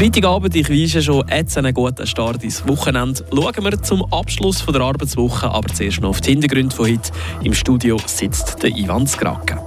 Freitagabend, 0.00 0.56
ich 0.56 0.70
weise 0.70 1.02
schon 1.02 1.28
jetzt 1.28 1.58
einen 1.58 1.74
guten 1.74 2.06
Start 2.06 2.42
ins 2.42 2.66
Wochenende. 2.66 3.22
Schauen 3.34 3.64
wir 3.64 3.82
zum 3.82 4.02
Abschluss 4.10 4.64
der 4.64 4.80
Arbeitswoche, 4.80 5.50
aber 5.50 5.68
zuerst 5.74 6.00
noch 6.00 6.08
auf 6.08 6.22
die 6.22 6.30
Hintergründe 6.30 6.74
von 6.74 6.86
heute. 6.86 7.10
Im 7.42 7.52
Studio 7.52 7.98
sitzt 8.06 8.62
der 8.62 8.70
Ivan 8.70 9.06
Skrake. 9.06 9.58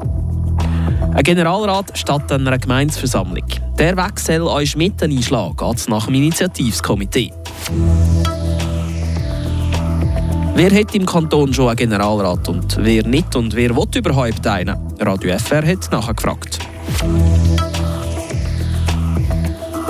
Ein 1.13 1.21
Generalrat 1.21 1.95
statt 1.95 2.31
einer 2.31 2.57
Gemeinsversammlung. 2.57 3.45
Der 3.77 3.95
euch 4.47 4.71
Schmidt 4.71 5.03
einschlagen, 5.03 5.55
geht 5.55 5.87
nach 5.87 6.07
dem 6.07 6.15
Initiativskomitee. 6.15 7.31
Wer 10.55 10.71
hat 10.71 10.95
im 10.95 11.05
Kanton 11.05 11.53
schon 11.53 11.67
einen 11.67 11.75
Generalrat 11.75 12.49
und 12.49 12.77
wer 12.79 13.05
nicht 13.05 13.35
und 13.35 13.53
wer 13.53 13.75
will 13.75 13.87
überhaupt 13.93 14.47
einen? 14.47 14.77
Radio 14.99 15.37
FR 15.37 15.63
hat 15.63 15.91
nachher 15.91 16.15
gefragt. 16.15 16.57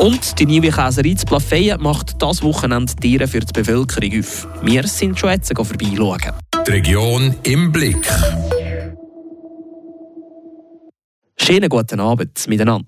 Und 0.04 0.38
die 0.38 0.46
neue 0.46 0.70
Käserei 0.70 1.14
zu 1.14 1.26
Plafeyen 1.26 1.82
macht 1.82 2.22
das 2.22 2.44
Wochenende 2.44 2.94
Tiere 2.94 3.26
für 3.26 3.40
die 3.40 3.54
Bevölkerung 3.54 4.20
auf. 4.20 4.46
Wir 4.62 4.86
sind 4.86 5.18
schon 5.18 5.30
jetzt 5.30 5.56
vorbeischauen. 5.56 6.34
Die 6.68 6.72
Region 6.72 7.34
im 7.44 7.72
Blick. 7.72 8.06
Schönen 11.38 11.70
guten 11.70 12.02
Abend 12.02 12.46
miteinander. 12.50 12.86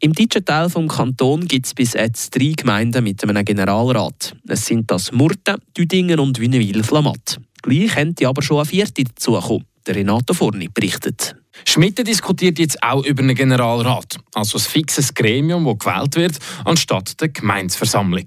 Im 0.00 0.12
deutschen 0.12 0.44
Teil 0.44 0.68
des 0.68 0.88
Kantons 0.88 1.46
gibt 1.46 1.66
es 1.66 1.74
bis 1.74 1.92
jetzt 1.92 2.36
drei 2.36 2.54
Gemeinden 2.56 3.04
mit 3.04 3.22
einem 3.22 3.44
Generalrat. 3.44 4.34
Es 4.48 4.66
sind 4.66 4.90
das 4.90 5.12
Murten, 5.12 5.58
Düdingen 5.76 6.18
und 6.18 6.40
Wünnewil-Flamatt. 6.40 7.38
Gleich 7.62 7.94
könnte 7.94 8.26
aber 8.26 8.42
schon 8.42 8.56
eine 8.56 8.66
vierte 8.66 9.04
dazukommen. 9.04 9.64
Der 9.86 9.94
Renato 9.94 10.34
Forni 10.34 10.68
berichtet. 10.74 11.36
Schmidt 11.64 12.06
diskutiert 12.06 12.58
jetzt 12.58 12.82
auch 12.82 13.04
über 13.04 13.22
einen 13.22 13.34
Generalrat, 13.34 14.18
also 14.34 14.58
ein 14.58 14.62
fixes 14.62 15.14
Gremium, 15.14 15.64
das 15.64 15.78
gewählt 15.78 16.16
wird, 16.16 16.38
anstatt 16.64 17.20
der 17.20 17.28
Gemeinsversammlung. 17.28 18.26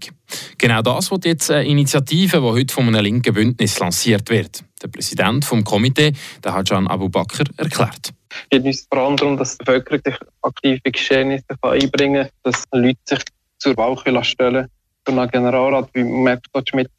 Genau 0.58 0.82
das 0.82 1.12
wird 1.12 1.26
jetzt 1.26 1.52
eine 1.52 1.68
Initiative, 1.68 2.38
die 2.38 2.44
heute 2.44 2.74
von 2.74 2.88
einem 2.88 3.04
linken 3.04 3.34
Bündnis 3.34 3.80
lanciert 3.80 4.30
wird. 4.30 4.64
Der 4.82 4.88
Präsident 4.88 5.50
des 5.50 5.64
Komitees, 5.64 6.18
der 6.44 6.54
Hajan 6.54 6.88
Abu 6.88 7.10
Bakr, 7.10 7.44
erklärt. 7.58 8.14
Es 8.30 8.50
geht 8.50 8.64
uns 8.64 8.88
vor 8.90 9.02
allem 9.02 9.18
darum, 9.18 9.38
dass 9.38 9.58
die 9.58 9.66
Bevölkerung 9.66 10.02
sich 10.06 10.16
aktiv 10.42 10.80
in 10.84 10.92
Geschehnisse 10.92 11.46
einbringen 11.62 12.24
kann, 12.24 12.32
dass 12.44 12.64
Leute 12.72 13.00
sich 13.06 13.20
zur 13.60 13.78
Wahl 13.78 13.98
stellen 14.24 14.54
können. 14.54 14.68
Für 15.06 15.12
einen 15.12 15.32
Generalrat, 15.32 15.90
wie 15.94 16.04
merkt 16.04 16.48
Schmidt, 16.70 16.92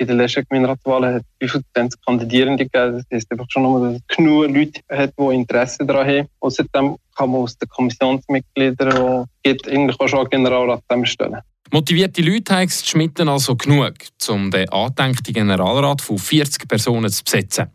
in 0.00 0.06
den 0.06 0.16
letzten 0.16 0.44
Gemeinderatswahlen 0.48 1.16
hat 1.16 1.22
es 1.40 1.50
25 1.50 2.00
Kandidierende 2.06 2.64
gegeben. 2.64 2.96
Das 2.96 3.04
heisst 3.12 3.30
einfach 3.30 3.46
schon 3.50 3.64
nur, 3.64 3.86
dass 3.86 3.96
es 3.96 4.16
genug 4.16 4.48
Leute 4.48 4.80
hat, 4.88 5.12
die 5.18 5.34
Interesse 5.34 5.84
daran 5.84 6.06
haben. 6.08 6.28
Außerdem 6.40 6.96
kann 7.16 7.30
man 7.30 7.42
aus 7.42 7.58
den 7.58 7.68
Kommissionsmitgliedern, 7.68 9.26
die 9.42 9.50
gibt, 9.50 9.68
eigentlich 9.68 10.00
auch 10.00 10.08
schon 10.08 10.28
Generalrat 10.30 10.82
stellen. 11.04 11.40
Motivierte 11.70 12.22
Leute 12.22 12.56
haben 12.56 12.66
es 12.66 12.88
Schmitten 12.88 13.28
also 13.28 13.54
genug, 13.54 13.92
um 14.28 14.50
den 14.50 14.68
angedenkten 14.70 15.34
Generalrat 15.34 16.00
von 16.00 16.18
40 16.18 16.66
Personen 16.66 17.10
zu 17.10 17.22
besetzen. 17.22 17.66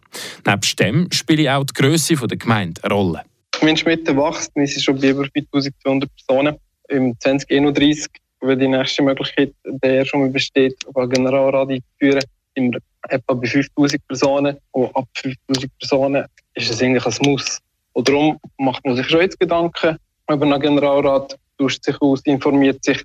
Neben 0.46 0.76
dem 0.80 1.12
spielt 1.12 1.48
auch 1.48 1.64
die 1.64 1.73
Grösse 1.73 2.16
der 2.16 2.38
Gemeinde 2.38 2.84
eine 2.84 2.94
Rolle. 2.94 3.22
Wenn 3.62 3.78
Schmitten 3.78 4.18
wächst, 4.18 4.52
wir 4.56 4.68
sind 4.68 4.81
schon 4.81 5.00
bei 5.00 5.09
über 5.09 5.26
4200 5.31 6.09
Personen. 6.26 6.56
Im 6.90 7.16
2031 7.20 8.08
wenn 8.41 8.59
die 8.59 8.67
nächste 8.67 9.03
Möglichkeit 9.03 9.53
der 9.66 10.05
schon 10.05 10.22
mal 10.22 10.30
besteht, 10.30 10.75
einen 10.94 11.09
Generalrat 11.09 11.69
einzuführen, 11.69 12.23
sind 12.55 12.73
wir 12.73 12.80
etwa 13.09 13.33
bei 13.33 13.47
5000 13.47 14.08
Personen. 14.08 14.58
Und 14.72 14.95
ab 14.95 15.08
5000 15.16 15.72
Personen 15.80 16.25
ist 16.53 16.69
es 16.69 16.81
eigentlich 16.81 17.06
ein 17.06 17.16
Muss. 17.22 17.59
Und 17.94 18.08
darum 18.08 18.39
macht 18.58 18.86
man 18.86 18.95
sich 18.95 19.08
schon 19.08 19.22
jetzt 19.22 19.39
Gedanken 19.39 19.97
über 20.30 20.45
einen 20.45 20.59
Generalrat, 20.59 21.38
tauscht 21.58 21.83
sich 21.83 22.00
aus, 22.02 22.22
informiert 22.23 22.83
sich, 22.83 23.03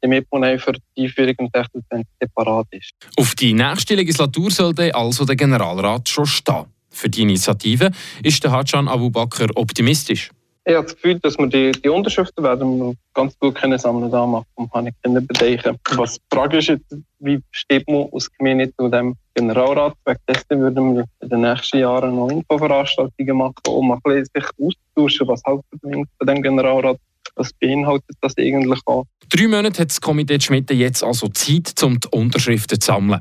damit 0.00 0.26
man 0.32 0.58
für 0.58 0.72
die 0.96 1.04
Einführung 1.04 1.34
im 1.38 1.48
16. 1.54 2.04
separat 2.20 2.66
ist. 2.70 2.92
Auf 3.16 3.34
die 3.34 3.52
nächste 3.52 3.94
Legislatur 3.94 4.50
sollte 4.50 4.94
also 4.94 5.24
der 5.24 5.36
Generalrat 5.36 6.08
schon 6.08 6.26
stehen. 6.26 6.66
Für 6.90 7.08
die 7.08 7.22
Initiative 7.22 7.90
ist 8.22 8.42
der 8.44 8.50
Hajan 8.50 8.88
Abu 8.88 9.10
Bakr 9.10 9.48
optimistisch. 9.54 10.30
Ich 10.64 10.74
habe 10.74 10.84
das 10.84 10.94
Gefühl, 10.94 11.18
dass 11.18 11.36
wir 11.38 11.48
die, 11.48 11.72
die 11.72 11.88
Unterschriften 11.88 12.44
werden 12.44 12.78
wir 12.78 12.94
ganz 13.14 13.36
gut 13.40 13.56
können 13.56 13.78
sammeln 13.78 14.12
können. 14.12 14.70
Kann 14.72 14.86
ich 14.86 14.94
können 15.02 15.26
bedenken. 15.26 15.76
Was 15.96 16.20
Frage 16.32 16.58
ist, 16.58 16.72
wie 17.18 17.40
steht 17.50 17.88
man 17.88 18.08
aus 18.12 18.30
Gemeinde 18.38 18.72
zu 18.76 18.88
dem 18.88 19.16
Generalrat? 19.34 19.94
Wegen 20.04 20.20
dessen 20.28 20.60
würden 20.60 20.96
wir 20.96 21.04
in 21.20 21.28
den 21.28 21.40
nächsten 21.40 21.78
Jahren 21.78 22.14
noch 22.14 22.28
Infoveranstaltungen 22.28 23.36
machen, 23.36 23.54
um 23.66 23.90
ein 23.90 23.98
bisschen 24.04 24.28
auszutauschen, 24.58 25.26
was 25.26 25.42
halt 25.44 25.62
von 25.80 26.06
dem 26.26 26.42
Generalrat 26.42 26.98
was 27.36 27.52
beinhaltet 27.54 28.16
das 28.20 28.36
eigentlich 28.36 28.80
auch. 28.86 29.06
Drei 29.30 29.48
Monate 29.48 29.80
hat 29.80 29.90
das 29.90 30.00
Komitee 30.00 30.40
Schmidt 30.40 30.70
jetzt 30.70 31.02
also 31.02 31.28
Zeit, 31.28 31.82
um 31.82 31.98
die 31.98 32.08
Unterschriften 32.10 32.80
zu 32.80 32.86
sammeln. 32.86 33.20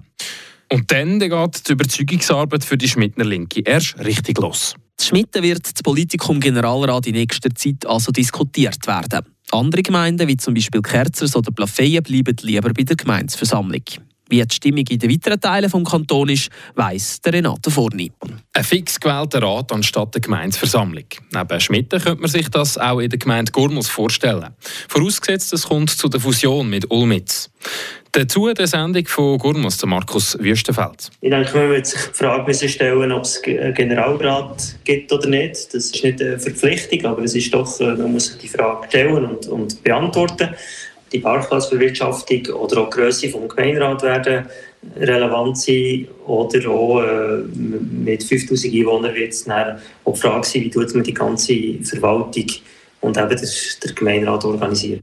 Und 0.71 0.91
dann 0.91 1.19
geht 1.19 1.67
die 1.67 1.71
Überzeugungsarbeit 1.71 2.63
für 2.63 2.77
die 2.77 2.87
Schmidtner 2.87 3.25
Linke 3.25 3.61
erst 3.61 3.99
richtig 3.99 4.37
los. 4.37 4.75
Schmitten 5.05 5.43
wird 5.43 5.63
das 5.63 5.83
Politikum 5.83 6.39
Generalrat 6.39 7.07
in 7.07 7.13
nächster 7.13 7.53
Zeit 7.53 7.85
also 7.85 8.11
diskutiert 8.11 8.85
werden. 8.87 9.25
Andere 9.51 9.81
Gemeinden, 9.81 10.27
wie 10.27 10.37
zum 10.37 10.53
Beispiel 10.53 10.81
Kerzers 10.81 11.35
oder 11.35 11.51
Plafeyen, 11.51 12.03
bleiben 12.03 12.35
lieber 12.41 12.71
bei 12.73 12.83
der 12.83 12.95
Gemeinsversammlung. 12.95 13.83
Wie 14.29 14.41
die 14.41 14.55
Stimmung 14.55 14.85
in 14.89 14.97
den 14.97 15.11
weiteren 15.11 15.41
Teilen 15.41 15.69
des 15.69 15.83
Kantons 15.83 16.31
ist, 16.31 16.49
weiss 16.75 17.19
der 17.19 17.33
Renato 17.33 17.69
Forni. 17.69 18.13
Ein 18.53 18.63
fix 18.63 18.97
gewählter 18.97 19.41
Rat 19.41 19.73
anstatt 19.73 20.13
der 20.13 20.21
Gemeinsversammlung. 20.21 21.03
Neben 21.33 21.59
Schmitten 21.59 21.99
könnte 21.99 22.21
man 22.21 22.29
sich 22.29 22.47
das 22.47 22.77
auch 22.77 22.99
in 22.99 23.09
der 23.09 23.19
Gemeinde 23.19 23.51
Gurmels 23.51 23.89
vorstellen. 23.89 24.55
Vorausgesetzt, 24.87 25.51
es 25.51 25.67
kommt 25.67 25.89
zu 25.89 26.07
der 26.07 26.21
Fusion 26.21 26.69
mit 26.69 26.89
Ulmitz. 26.89 27.49
Dazu 28.13 28.51
die 28.53 28.67
Sendung 28.67 29.05
von 29.05 29.37
Gurmels, 29.37 29.85
Markus 29.85 30.37
Wüstenfeld. 30.37 31.09
Ich 31.21 31.29
denke, 31.29 31.57
man 31.57 31.79
muss 31.79 31.91
sich 31.91 32.01
die 32.09 32.13
Frage 32.13 32.53
stellen, 32.53 33.11
ob 33.13 33.23
es 33.23 33.41
einen 33.45 33.73
Generalrat 33.73 34.75
gibt 34.83 35.13
oder 35.13 35.29
nicht. 35.29 35.73
Das 35.73 35.85
ist 35.85 36.03
nicht 36.03 36.21
eine 36.21 36.37
Verpflichtung, 36.37 37.05
aber 37.05 37.23
es 37.23 37.35
ist 37.35 37.53
doch, 37.53 37.79
äh, 37.79 37.95
man 37.95 38.11
muss 38.11 38.27
sich 38.27 38.37
die 38.37 38.47
Frage 38.49 38.85
stellen 38.89 39.25
und, 39.25 39.47
und 39.47 39.81
beantworten 39.83 40.49
die 41.13 41.19
Parkplatzbewirtschaftung 41.19 42.47
oder 42.47 42.81
auch 42.81 42.89
die 42.89 42.97
Grösse 42.97 43.29
des 43.29 43.55
Gemeinderat 43.55 44.01
werden 44.03 44.45
relevant 44.97 45.57
sein 45.57 46.07
oder 46.25 46.69
auch 46.69 47.01
äh, 47.01 47.37
mit 48.03 48.23
5000 48.23 48.73
Einwohnern 48.73 49.15
wird 49.15 49.31
es 49.31 49.45
dann 49.45 49.79
auch 50.03 50.13
die 50.13 50.19
Frage 50.19 50.45
sein, 50.45 50.63
wie 50.63 50.69
tut 50.69 50.93
man 50.93 51.03
die 51.03 51.13
ganze 51.13 51.55
Verwaltung 51.83 52.47
und 53.01 53.17
eben 53.17 53.29
der 53.29 53.93
Gemeinderat 53.93 54.45
organisieren. 54.45 55.01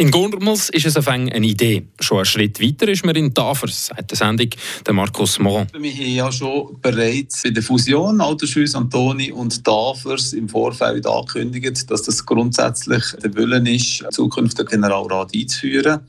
In 0.00 0.10
Gurmels 0.10 0.70
ist 0.70 0.86
es 0.86 1.06
eine 1.06 1.46
Idee. 1.46 1.86
Schon 2.00 2.16
einen 2.16 2.24
Schritt 2.24 2.58
weiter 2.58 2.88
ist 2.88 3.04
man 3.04 3.14
in 3.16 3.34
Tafers, 3.34 3.88
sagt 3.88 4.10
der 4.10 4.16
Sendung 4.16 4.48
der 4.86 4.94
Markus 4.94 5.38
Moron. 5.38 5.66
Wir 5.74 5.92
haben 5.92 6.14
ja 6.14 6.32
schon 6.32 6.80
bereits 6.80 7.42
bei 7.42 7.50
der 7.50 7.62
Fusion 7.62 8.18
Altersschüss 8.18 8.74
Antoni 8.74 9.30
und 9.30 9.62
Tafers 9.62 10.32
im 10.32 10.48
Vorfeld 10.48 11.06
angekündigt, 11.06 11.90
dass 11.90 12.00
das 12.00 12.24
grundsätzlich 12.24 13.04
der 13.22 13.34
Wille 13.34 13.62
ist, 13.70 14.06
zukünftig 14.10 14.70
Generalrat 14.70 15.34
einzuführen. 15.34 16.00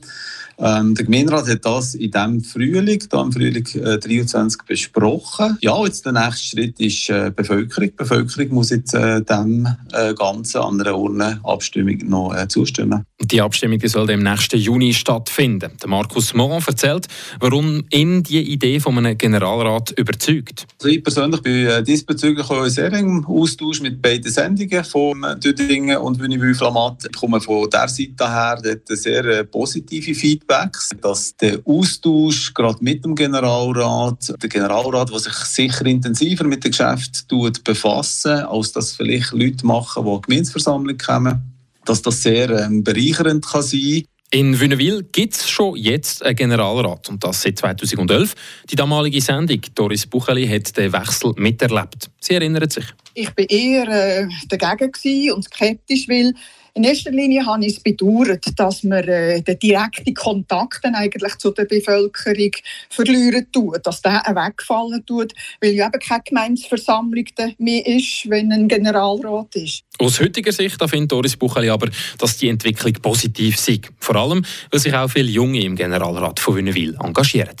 Ähm, 0.62 0.94
der 0.94 1.06
Gemeinderat 1.06 1.48
hat 1.48 1.64
das 1.64 1.96
in 1.96 2.12
diesem 2.12 2.44
Frühling, 2.44 3.02
da 3.10 3.22
im 3.22 3.32
Frühling 3.32 3.66
äh, 3.74 3.98
23 3.98 4.62
besprochen. 4.62 5.58
Ja, 5.60 5.84
jetzt 5.84 6.06
der 6.06 6.12
nächste 6.12 6.44
Schritt 6.44 6.78
ist 6.78 7.10
äh, 7.10 7.32
Bevölkerung. 7.34 7.88
Die 7.88 7.96
Bevölkerung 7.96 8.48
muss 8.50 8.70
jetzt 8.70 8.94
äh, 8.94 9.22
dem 9.22 9.66
äh, 9.92 10.14
Ganzen 10.14 10.58
an 10.58 10.80
einer 10.80 10.96
Urnenabstimmung 10.96 11.98
noch 12.04 12.34
äh, 12.34 12.46
zustimmen. 12.46 13.04
Die 13.20 13.40
Abstimmung 13.40 13.78
die 13.78 13.88
soll 13.88 14.08
im 14.10 14.22
nächsten 14.22 14.58
Juni 14.58 14.94
stattfinden. 14.94 15.72
Der 15.80 15.88
Markus 15.88 16.32
Moron 16.32 16.62
erzählt, 16.64 17.08
warum 17.40 17.84
ihn 17.90 18.22
die 18.22 18.40
Idee 18.52 18.78
von 18.78 18.98
einem 18.98 19.18
Generalrat 19.18 19.90
überzeugt. 19.92 20.66
Also 20.80 20.94
ich 20.94 21.02
persönlich 21.02 21.42
bin 21.42 21.66
äh, 21.66 21.82
diesbezüglich 21.82 22.48
auch 22.48 22.66
sehr 22.66 22.92
im 22.92 23.26
Austausch 23.26 23.80
mit 23.80 24.00
beiden 24.00 24.30
Sendungen 24.30 24.84
von 24.84 25.24
Düdingen 25.42 25.96
und 25.98 26.20
Wünibü 26.20 26.54
Flamat. 26.54 27.06
Ich 27.06 27.18
komme 27.18 27.40
von 27.40 27.68
der 27.68 27.88
Seite 27.88 28.30
her 28.32 28.60
dort 28.62 28.86
sehr 28.86 29.44
positive 29.44 30.14
Feedbacks, 30.52 30.90
dass 31.00 31.36
der 31.36 31.60
Austausch 31.64 32.52
gerade 32.54 32.78
mit 32.80 33.04
dem 33.04 33.14
Generalrat, 33.14 34.34
der 34.42 34.48
Generalrat, 34.48 35.10
der 35.10 35.18
sich 35.18 35.32
sicher 35.32 35.86
intensiver 35.86 36.44
mit 36.44 36.64
dem 36.64 36.70
Geschäft 36.70 37.26
befassen, 37.64 38.44
als 38.44 38.72
das 38.72 38.92
vielleicht 38.92 39.32
Leute 39.32 39.66
machen, 39.66 40.04
die 40.04 40.20
Gemeinsversammlung 40.28 40.98
kommen 40.98 41.48
dass 41.84 42.00
das 42.00 42.22
sehr 42.22 42.48
ähm, 42.48 42.84
bereichernd 42.84 43.44
kann 43.44 43.62
sein 43.62 44.04
in 44.34 44.58
Wünnewil 44.58 45.06
gibt 45.12 45.34
es 45.34 45.50
schon 45.50 45.76
jetzt 45.76 46.22
einen 46.22 46.34
Generalrat 46.34 47.10
und 47.10 47.22
das 47.22 47.42
seit 47.42 47.58
2011. 47.58 48.32
Die 48.70 48.76
damalige 48.76 49.20
Sendung 49.20 49.60
Doris 49.74 50.06
Bucheli 50.06 50.48
hat 50.48 50.74
den 50.74 50.90
Wechsel 50.90 51.34
miterlebt. 51.36 52.08
Sie 52.18 52.32
erinnert 52.32 52.72
sich. 52.72 52.86
Ich 53.12 53.28
war 53.36 53.50
eher 53.50 53.88
äh, 53.88 54.28
dagegen 54.48 55.32
und 55.32 55.44
skeptisch, 55.44 56.08
weil 56.08 56.32
In 56.74 56.84
erster 56.84 57.10
Linie 57.10 57.44
habe 57.44 57.66
ich 57.66 57.76
es 57.76 57.80
bedauert, 57.80 58.46
dass 58.56 58.82
man 58.82 59.06
äh, 59.06 59.42
den 59.42 59.58
direkten 59.58 60.14
Kontakt 60.14 60.80
eigentlich 60.84 61.36
zu 61.36 61.50
der 61.50 61.66
Bevölkerung 61.66 62.50
verlieren 62.88 63.46
tut, 63.52 63.80
dass 63.84 64.00
der 64.00 64.22
wegfallen 64.28 65.04
tut, 65.04 65.34
weil 65.60 65.72
ja 65.72 65.88
eben 65.88 66.00
keine 66.00 66.22
Gemeinsversammlung 66.24 67.26
mehr 67.58 67.86
ist, 67.86 68.24
wenn 68.30 68.50
ein 68.52 68.68
Generalrat 68.68 69.54
ist. 69.56 69.82
Aus 69.98 70.18
heutiger 70.18 70.52
Sicht 70.52 70.82
findet 70.88 71.12
Doris 71.12 71.36
Bucheli 71.36 71.68
aber, 71.68 71.90
dass 72.18 72.38
die 72.38 72.48
Entwicklung 72.48 72.94
positiv 72.94 73.58
sei. 73.58 73.80
Vor 73.98 74.16
allem, 74.16 74.42
weil 74.70 74.80
sich 74.80 74.94
auch 74.94 75.10
viele 75.10 75.30
Junge 75.30 75.62
im 75.62 75.76
Generalrat 75.76 76.40
von 76.40 76.56
Wünnewil 76.56 76.96
engagieren. 77.02 77.56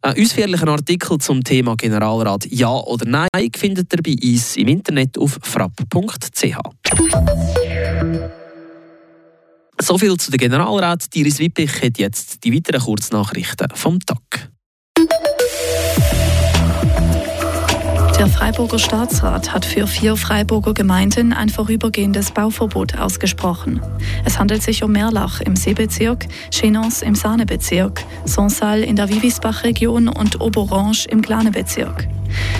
Einen 0.00 0.22
ausführlichen 0.22 0.68
Artikel 0.70 1.18
zum 1.18 1.44
Thema 1.44 1.76
Generalrat 1.76 2.46
Ja 2.50 2.72
oder 2.72 3.06
Nein 3.06 3.50
findet 3.54 3.92
ihr 3.92 4.02
bei 4.02 4.16
uns 4.22 4.56
im 4.56 4.68
Internet 4.68 5.18
auf 5.18 5.38
frapp.ch. 5.42 6.56
So 9.80 9.98
viel 9.98 10.16
zu 10.16 10.30
den 10.30 10.38
Generalrat. 10.38 11.06
Iris 11.14 11.38
Wippich 11.38 11.82
hat 11.82 11.98
jetzt 11.98 12.44
die 12.44 12.54
weiteren 12.54 12.80
Kurznachrichten 12.80 13.68
vom 13.74 13.98
Tag. 14.00 14.53
Der 18.18 18.28
Freiburger 18.28 18.78
Staatsrat 18.78 19.52
hat 19.52 19.64
für 19.64 19.88
vier 19.88 20.16
Freiburger 20.16 20.72
Gemeinden 20.72 21.32
ein 21.32 21.48
vorübergehendes 21.48 22.30
Bauverbot 22.30 22.96
ausgesprochen. 22.96 23.80
Es 24.24 24.38
handelt 24.38 24.62
sich 24.62 24.84
um 24.84 24.92
Merlach 24.92 25.40
im 25.40 25.56
Seebezirk, 25.56 26.26
Chenons 26.50 27.02
im 27.02 27.16
Sahnebezirk, 27.16 28.04
Sonsal 28.24 28.82
in 28.82 28.94
der 28.94 29.08
Vivisbach-Region 29.08 30.06
und 30.08 30.40
Oberange 30.40 31.06
im 31.08 31.22
Glanebezirk. 31.22 32.06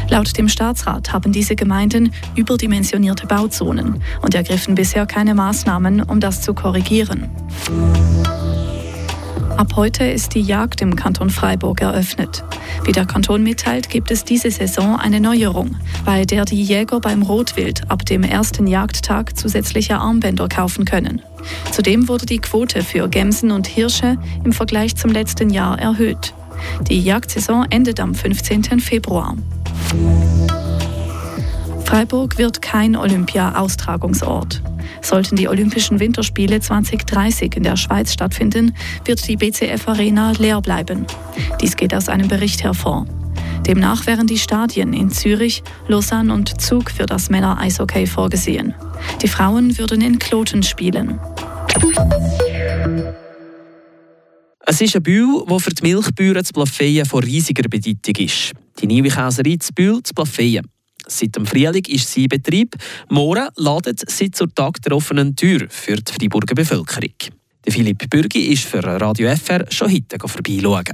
Laut 0.08 0.36
dem 0.36 0.48
Staatsrat 0.48 1.12
haben 1.12 1.32
diese 1.32 1.54
Gemeinden 1.56 2.12
überdimensionierte 2.34 3.26
Bauzonen 3.26 4.02
und 4.22 4.34
ergriffen 4.34 4.74
bisher 4.74 5.06
keine 5.06 5.34
Maßnahmen, 5.34 6.02
um 6.02 6.20
das 6.20 6.42
zu 6.42 6.54
korrigieren. 6.54 7.30
Ab 9.56 9.76
heute 9.76 10.04
ist 10.04 10.34
die 10.34 10.40
Jagd 10.40 10.82
im 10.82 10.96
Kanton 10.96 11.30
Freiburg 11.30 11.80
eröffnet. 11.80 12.42
Wie 12.84 12.90
der 12.90 13.06
Kanton 13.06 13.44
mitteilt, 13.44 13.88
gibt 13.88 14.10
es 14.10 14.24
diese 14.24 14.50
Saison 14.50 14.96
eine 14.96 15.20
Neuerung, 15.20 15.76
bei 16.04 16.24
der 16.24 16.44
die 16.44 16.60
Jäger 16.60 16.98
beim 16.98 17.22
Rotwild 17.22 17.88
ab 17.88 18.04
dem 18.04 18.24
ersten 18.24 18.66
Jagdtag 18.66 19.38
zusätzliche 19.38 19.98
Armbänder 19.98 20.48
kaufen 20.48 20.84
können. 20.84 21.22
Zudem 21.70 22.08
wurde 22.08 22.26
die 22.26 22.38
Quote 22.38 22.82
für 22.82 23.08
Gämsen 23.08 23.52
und 23.52 23.68
Hirsche 23.68 24.18
im 24.42 24.52
Vergleich 24.52 24.96
zum 24.96 25.12
letzten 25.12 25.50
Jahr 25.50 25.78
erhöht. 25.78 26.34
Die 26.88 27.00
Jagdsaison 27.00 27.66
endet 27.70 28.00
am 28.00 28.14
15. 28.14 28.80
Februar. 28.80 29.36
Freiburg 31.84 32.38
wird 32.38 32.60
kein 32.60 32.96
Olympia-Austragungsort. 32.96 34.62
Sollten 35.02 35.36
die 35.36 35.48
Olympischen 35.48 36.00
Winterspiele 36.00 36.60
2030 36.60 37.56
in 37.56 37.62
der 37.62 37.76
Schweiz 37.76 38.12
stattfinden, 38.12 38.74
wird 39.04 39.26
die 39.28 39.36
BCF 39.36 39.88
Arena 39.88 40.32
leer 40.38 40.60
bleiben. 40.60 41.06
Dies 41.60 41.76
geht 41.76 41.94
aus 41.94 42.08
einem 42.08 42.28
Bericht 42.28 42.62
hervor. 42.62 43.06
Demnach 43.66 44.06
wären 44.06 44.26
die 44.26 44.38
Stadien 44.38 44.92
in 44.92 45.10
Zürich, 45.10 45.62
Lausanne 45.88 46.32
und 46.34 46.60
Zug 46.60 46.90
für 46.90 47.06
das 47.06 47.30
Männer-Eishockey 47.30 48.06
vorgesehen. 48.06 48.74
Die 49.22 49.28
Frauen 49.28 49.78
würden 49.78 50.02
in 50.02 50.18
Kloten 50.18 50.62
spielen. 50.62 51.18
Es 54.66 54.80
ist 54.80 54.96
ein 54.96 55.02
Bühl, 55.02 55.44
der 55.48 55.58
für 55.58 55.70
die 55.70 55.82
Milchbauern 55.82 56.44
zu 56.44 56.52
Plafeyen 56.52 57.06
von 57.06 57.22
riesiger 57.22 57.68
Bedeutung 57.68 58.24
ist. 58.24 58.52
Die 58.80 58.86
neue 58.86 59.10
Käserei 59.10 59.56
zu 59.58 59.72
Bühl 59.72 60.02
zu 60.02 60.14
Plafeyen. 60.14 60.66
Seit 61.06 61.36
dem 61.36 61.46
Frühling 61.46 61.84
ist 61.86 62.10
sie 62.10 62.24
in 62.24 62.28
Betrieb. 62.28 62.76
Morgen 63.08 63.48
ladet 63.56 64.10
sie 64.10 64.30
zur 64.30 64.52
Tag 64.54 64.80
der 64.82 64.96
offenen 64.96 65.36
Tür 65.36 65.66
für 65.68 65.96
die 65.96 66.12
Freiburger 66.12 66.54
Bevölkerung. 66.54 67.14
Der 67.64 67.72
Philipp 67.72 68.08
Bürgi 68.10 68.52
ist 68.52 68.64
für 68.64 68.82
Radio 68.82 69.34
FR 69.34 69.64
schon 69.70 69.92
heute 69.92 70.18
vorbeischauen. 70.18 70.84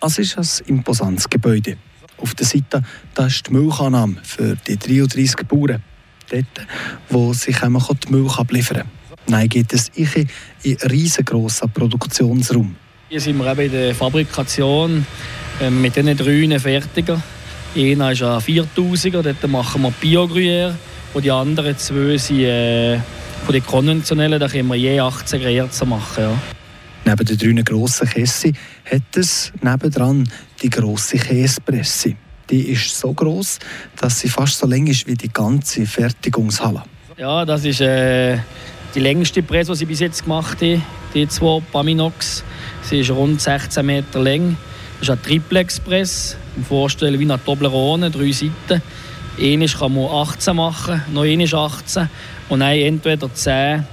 Es 0.00 0.18
ist 0.18 0.38
ein 0.38 0.66
imposantes 0.68 1.28
Gebäude. 1.28 1.76
Auf 2.18 2.34
der 2.34 2.46
Seite 2.46 2.82
da 3.14 3.26
ist 3.26 3.48
die 3.48 3.52
Milchannahme 3.52 4.16
für 4.22 4.56
die 4.66 4.76
33 4.76 5.46
Bauern. 5.46 5.82
Dort, 6.30 6.66
wo 7.10 7.32
sich 7.32 7.58
die 7.58 8.12
Milch 8.12 8.38
abliefern 8.38 8.78
kann. 8.78 8.90
Nein, 9.26 9.48
geht 9.48 9.72
es 9.72 9.90
in 9.94 10.06
einen 10.06 10.76
riesengroßen 10.90 11.70
Produktionsraum. 11.70 12.76
Hier 13.08 13.20
sind 13.20 13.38
wir 13.38 13.50
eben 13.52 13.60
in 13.60 13.72
der 13.72 13.94
Fabrikation 13.94 15.06
äh, 15.60 15.70
mit 15.70 15.96
diesen 15.96 16.16
drei 16.16 16.58
Fertiger. 16.58 17.22
Einer 17.76 18.12
ist 18.12 18.22
ein 18.22 18.38
4000er, 18.38 19.22
dort 19.22 19.48
machen 19.48 19.82
wir 19.82 19.90
Bio-Gruyère. 19.90 20.74
Und 21.12 21.24
die 21.24 21.30
anderen 21.30 21.76
zwei 21.76 22.16
sind 22.16 22.40
äh, 22.40 22.98
von 23.44 23.52
den 23.52 23.66
konventionellen, 23.66 24.38
da 24.38 24.48
können 24.48 24.68
wir 24.68 24.76
je 24.76 25.00
18 25.00 25.40
Gruyère 25.40 25.84
machen. 25.84 26.24
Ja. 26.24 26.38
Neben 27.04 27.26
den 27.26 27.56
drei 27.56 27.62
grossen 27.62 28.08
Käse 28.08 28.52
hat 28.84 29.16
es 29.16 29.52
nebendran 29.60 30.28
die 30.62 30.70
grosse 30.70 31.18
Käsepresse. 31.18 32.14
Die 32.48 32.70
ist 32.70 32.98
so 32.98 33.12
groß, 33.12 33.58
dass 34.00 34.20
sie 34.20 34.28
fast 34.28 34.58
so 34.58 34.66
lang 34.66 34.86
ist 34.86 35.06
wie 35.06 35.14
die 35.14 35.32
ganze 35.32 35.84
Fertigungshalle. 35.84 36.84
Ja, 37.16 37.44
das 37.44 37.64
ist 37.64 37.80
äh, 37.80 38.38
die 38.94 39.00
längste 39.00 39.42
Presse, 39.42 39.72
die 39.72 39.78
sie 39.78 39.86
bis 39.86 40.00
jetzt 40.00 40.22
gemacht 40.22 40.62
haben, 40.62 40.82
die 41.12 41.28
zwei 41.28 41.60
Paminox. 41.72 42.44
Sie 42.82 43.00
ist 43.00 43.10
rund 43.10 43.40
16 43.40 43.84
Meter 43.84 44.20
lang. 44.22 44.56
Das 45.00 45.08
ist 45.08 45.10
eine 45.10 45.22
Triplex-Presse. 45.22 46.36
Vorstellen 46.68 47.18
wie 47.18 47.24
eine 47.24 47.42
Toblerone, 47.42 48.10
drei 48.10 48.30
Seiten. 48.32 48.82
Eine 49.38 49.66
kann 49.66 49.94
man 49.94 50.06
18 50.06 50.54
machen, 50.54 51.02
noch 51.12 51.22
eine 51.22 51.44
ist 51.44 51.54
18. 51.54 52.08
Und 52.48 52.60
dann 52.60 52.72
entweder 52.72 53.32
10 53.32 53.84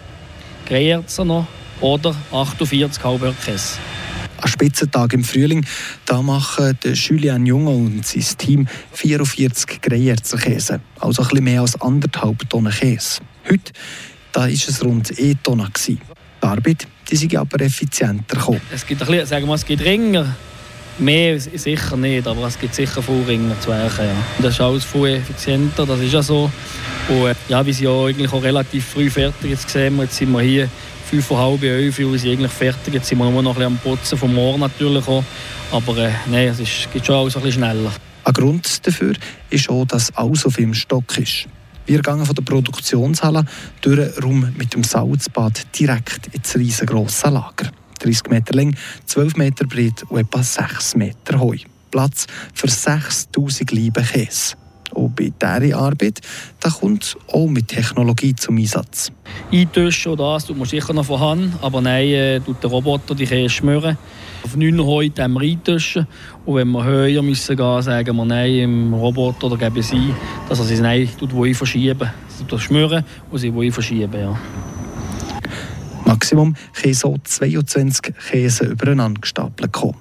Greyerzer 0.68 1.26
noch 1.26 1.48
oder 1.80 2.16
48 2.32 3.04
Halbhörkäse. 3.04 3.80
An 4.38 4.48
Spitzentag 4.48 5.14
im 5.14 5.24
Frühling 5.24 5.66
da 6.06 6.22
machen 6.22 6.78
Julian 6.84 7.46
Junge 7.46 7.72
und 7.72 8.06
sein 8.06 8.38
Team 8.38 8.68
44 8.94 9.82
Greyerzer 9.82 10.38
Käse, 10.38 10.80
also 11.00 11.22
ein 11.22 11.28
bisschen 11.28 11.44
mehr 11.44 11.62
als 11.62 11.80
anderthalb 11.82 12.50
Tonnen 12.50 12.72
Käse. 12.72 13.20
Heute 13.50 13.72
da 14.32 14.46
ist 14.46 14.68
es 14.70 14.84
rund 14.84 15.10
1 15.10 15.38
Tonne. 15.44 15.68
Die 15.88 15.98
Arbeit 16.42 16.88
die 17.10 17.16
sind 17.18 17.36
aber 17.36 17.62
effizienter 17.62 18.38
gekommen. 18.38 18.62
Es 18.72 18.86
gibt 18.86 19.02
ein 19.02 19.08
bisschen, 19.08 19.26
sagen 19.26 19.46
wir, 19.46 19.56
es 19.56 19.66
gibt 19.66 19.84
Ringer. 19.84 20.36
Mehr 20.98 21.40
sicher 21.40 21.98
nicht, 21.98 22.28
aber 22.28 22.48
es 22.48 22.60
gibt 22.60 22.76
sicher 22.76 23.02
Vorringer 23.02 23.60
zu 23.60 23.70
werken. 23.70 24.06
Ja. 24.06 24.16
Das 24.42 24.54
ist 24.54 24.62
alles 24.62 24.84
viel 24.84 25.08
effizienter, 25.08 25.86
das 25.86 26.00
ist 26.00 26.14
ja 26.14 26.22
so. 26.22 26.52
Und 27.10 27.28
äh, 27.28 27.36
ja, 27.50 27.66
wir 27.66 27.74
sind 27.74 27.86
ja 27.86 28.06
eigentlich 28.06 28.32
auch 28.32 28.44
relativ 28.44 28.86
früh 28.86 29.10
fertig. 29.10 29.52
Jetzt 29.52 29.70
sehen 29.70 29.96
wir, 29.96 30.04
jetzt 30.04 30.18
sind 30.18 30.32
wir 30.32 30.42
hier 30.42 30.70
fünf 31.10 31.26
vor 31.26 31.40
halb 31.40 31.64
elf, 31.64 31.98
wir 31.98 32.20
sind 32.20 32.32
eigentlich 32.32 32.52
fertig. 32.52 32.94
Jetzt 32.94 33.08
sind 33.08 33.18
wir 33.18 33.30
nur 33.30 33.42
noch 33.42 33.52
ein 33.52 33.56
bisschen 33.56 33.74
am 33.74 33.78
Putzen 33.78 34.18
vom 34.18 34.34
Morgen 34.34 34.60
natürlich 34.60 35.08
auch. 35.08 35.24
Aber 35.72 35.98
äh, 35.98 36.12
nein, 36.30 36.50
es 36.50 36.60
ist, 36.60 36.92
geht 36.92 37.06
schon 37.06 37.16
alles 37.16 37.36
ein 37.36 37.44
bisschen 37.44 37.64
schneller. 37.64 37.92
Ein 38.24 38.34
Grund 38.34 38.86
dafür 38.86 39.14
ist 39.50 39.70
auch, 39.70 39.86
dass 39.86 40.16
alles 40.16 40.46
auf 40.46 40.60
im 40.60 40.74
Stock 40.74 41.18
ist. 41.18 41.48
Wir 41.86 42.02
gehen 42.02 42.26
von 42.26 42.36
der 42.36 42.44
Produktionshalle 42.44 43.44
durch 43.82 44.00
einen 44.00 44.24
Raum 44.24 44.54
mit 44.58 44.74
dem 44.74 44.84
Salzbad 44.84 45.64
direkt 45.78 46.28
ins 46.28 46.56
riesengroße 46.56 47.30
Lager. 47.30 47.72
30 48.04 48.30
Meter 48.30 48.54
lang, 48.54 48.76
12 49.06 49.38
Meter 49.38 49.66
breit 49.66 50.04
und 50.10 50.20
etwa 50.20 50.44
6 50.44 50.96
Meter 50.96 51.40
hoch. 51.40 51.56
Platz 51.92 52.28
für 52.54 52.70
6000 52.70 53.72
Liebe 53.72 54.02
Käse. 54.02 54.56
Und 54.94 55.16
bei 55.16 55.32
dieser 55.42 55.78
Arbeit 55.78 56.20
da 56.60 56.70
kommt 56.70 57.16
auch 57.32 57.48
mit 57.48 57.70
Technologie 57.70 58.36
zum 58.36 58.58
Einsatz. 58.58 59.12
Eintauschen 59.52 60.12
oder 60.12 60.34
das 60.34 60.46
tut 60.46 60.58
man 60.58 60.68
sicher 60.68 60.94
noch 60.94 61.06
von 61.06 61.20
Hand, 61.20 61.54
aber 61.62 61.82
nein, 61.82 62.10
äh, 62.10 62.40
tut 62.40 62.62
der 62.62 62.70
Roboter 62.70 63.16
die 63.16 63.26
Käse 63.26 63.50
schmören. 63.50 63.98
Auf 64.44 64.56
9 64.56 64.84
heute 64.84 65.24
haben 65.24 65.34
wir 65.34 65.42
eintauschen 65.42 66.08
und 66.46 66.56
wenn 66.56 66.72
wir 66.72 66.84
höher 66.84 67.22
müssen 67.22 67.56
gehen, 67.56 67.82
sagen 67.82 68.16
wir 68.16 68.26
nein 68.26 68.54
im 68.54 68.94
Roboter 68.94 69.48
oder 69.48 69.58
geben 69.58 69.82
sie 69.82 70.14
dass 70.50 70.60
er 70.60 70.66
sie 70.66 70.82
nein 70.82 71.10
tut, 71.18 71.34
wo 71.34 71.46
ich 71.46 71.56
verschieben. 71.56 72.10
Sie 72.28 72.60
schmören 72.60 73.06
und 73.30 73.40
sie 73.40 73.72
verschieben, 73.72 74.20
ja. 74.20 74.38
Maximum 76.22 76.56
können 76.80 76.94
so 76.94 77.18
22 77.24 78.14
Käse 78.30 78.66
übereinander 78.66 79.22
gestapelt 79.22 79.72
kommen. 79.72 79.98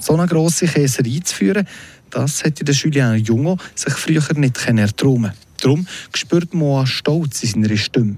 So 0.00 0.14
eine 0.14 0.26
grosse 0.26 0.66
Käserei 0.66 1.14
einzuführen, 1.14 1.64
das 2.10 2.42
hätte 2.42 2.64
der 2.64 2.74
Julien 2.74 3.16
Jungo 3.18 3.56
sich 3.76 3.94
früher 3.94 4.22
nicht 4.34 4.66
erträumen 4.66 5.32
Darum 5.62 5.86
spürt 6.12 6.52
man 6.54 6.88
Stolz 6.88 7.44
in 7.44 7.62
seiner 7.62 7.76
Stimme. 7.76 8.16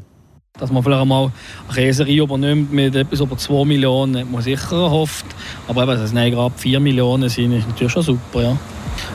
Dass 0.59 0.73
man 0.73 0.83
vielleicht 0.83 1.03
einmal 1.03 1.31
eine 1.69 1.75
Käserei 1.75 2.17
übernimmt 2.17 2.73
mit 2.73 2.95
etwas 2.95 3.21
über 3.21 3.37
2 3.37 3.67
Millionen, 3.67 4.17
hat 4.17 4.31
man 4.31 4.41
sicher 4.41 4.85
erhofft. 4.85 5.27
Aber 5.69 5.83
eben, 5.83 5.93
dass 5.93 6.11
es 6.11 6.15
gerade 6.15 6.55
4 6.57 6.81
Millionen 6.81 7.29
sind, 7.29 7.53
ist 7.53 7.69
natürlich 7.69 7.93
schon 7.93 8.03
super. 8.03 8.43
Ja. 8.43 8.59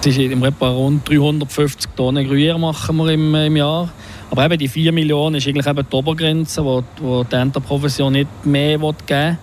Es 0.02 0.06
ist 0.06 0.20
im 0.20 0.44
Etwa 0.44 0.70
rund 0.70 1.10
350 1.10 1.90
Tonnen 1.96 2.28
Gruyère 2.28 2.60
machen 2.60 2.98
wir 2.98 3.10
im, 3.10 3.34
im 3.34 3.56
Jahr. 3.56 3.90
Aber 4.30 4.46
eben 4.46 4.58
die 4.58 4.68
4 4.68 4.92
Millionen 4.92 5.36
ist 5.36 5.48
eigentlich 5.48 5.68
eben 5.68 5.86
die 5.90 5.96
Obergrenze, 5.96 6.64
wo, 6.64 6.84
wo 7.00 7.24
die 7.24 7.36
Enterprofession 7.36 8.14
nicht 8.14 8.28
mehr 8.46 8.78
geben 8.78 8.98
will. 9.08 9.38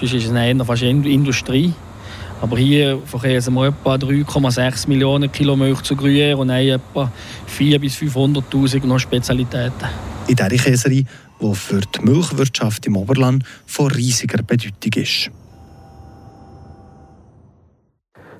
Sonst 0.00 0.14
ist 0.14 0.26
es 0.26 0.32
eher 0.32 0.64
fast 0.64 0.82
Industrie. 0.82 1.72
Aber 2.40 2.58
hier 2.58 2.98
verkehren 3.04 3.54
wir 3.54 3.68
etwa 3.68 3.94
3,6 3.94 4.88
Millionen 4.88 5.30
Kilo 5.30 5.54
Milch 5.54 5.82
zu 5.82 5.94
Gruyère 5.94 6.34
und 6.34 6.50
etwa 6.50 7.12
400.000 7.46 7.78
bis 7.78 7.96
500.000 7.96 8.84
noch 8.84 8.98
Spezialitäten. 8.98 9.88
In 10.26 10.34
dieser 10.34 10.48
Käserei, 10.48 11.04
die 11.40 11.54
für 11.54 11.80
die 11.80 12.00
Milchwirtschaft 12.02 12.86
im 12.86 12.96
Oberland 12.96 13.44
von 13.66 13.92
riesiger 13.92 14.42
Bedeutung 14.42 15.02
ist. 15.02 15.30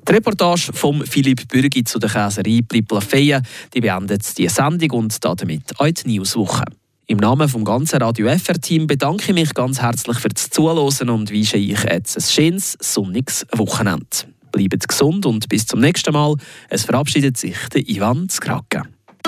Die 0.08 0.12
Reportage 0.12 0.72
von 0.72 1.06
Philipp 1.06 1.46
Bürgi 1.48 1.84
zu 1.84 1.98
der 1.98 2.10
Käserei 2.10 2.60
Pliplafeia 2.66 3.40
die 3.72 3.80
beendet 3.80 4.36
die 4.36 4.48
Sendung 4.48 4.90
und 4.90 5.24
damit 5.24 5.78
auch 5.78 5.86
die 5.86 6.18
Newswoche. 6.18 6.64
Im 7.06 7.18
Namen 7.18 7.48
des 7.48 7.64
ganzen 7.64 8.02
Radio 8.02 8.28
FR-Team 8.28 8.86
bedanke 8.86 9.24
ich 9.28 9.34
mich 9.34 9.54
ganz 9.54 9.80
herzlich 9.80 10.18
fürs 10.18 10.50
Zuhören 10.50 11.10
und 11.10 11.30
wünsche 11.30 11.56
euch 11.56 11.84
jetzt 11.84 12.16
ein 12.16 12.22
schönes, 12.22 12.76
sonniges 12.80 13.46
Wochenende. 13.52 14.06
Bleibt 14.50 14.88
gesund 14.88 15.26
und 15.26 15.48
bis 15.48 15.66
zum 15.66 15.80
nächsten 15.80 16.12
Mal. 16.12 16.36
Es 16.68 16.84
verabschiedet 16.84 17.36
sich 17.36 17.56
der 17.72 17.88
Ivan 17.88 18.28
Skrake. 18.28 18.82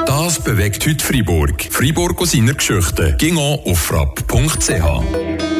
Das 0.07 0.43
bewegt 0.43 0.87
heute 0.87 1.05
Freiburg. 1.05 1.63
Freiburg 1.71 2.21
aus 2.21 2.33
seiner 2.33 2.55
Geschichte. 2.55 3.17
Ging 3.19 3.39
auf 3.39 3.79
frapp.ch. 3.79 5.55